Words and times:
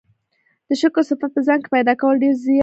د 0.67 0.69
شکر 0.81 1.03
صفت 1.09 1.29
په 1.35 1.41
ځان 1.47 1.59
کي 1.63 1.69
پيدا 1.75 1.93
کول 2.01 2.15
ډير 2.21 2.33
زيات 2.35 2.39
ضروري 2.41 2.49
دی 2.59 2.59